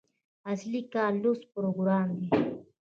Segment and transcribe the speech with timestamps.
[0.51, 2.29] اصلي کار لوست پروګرام دی.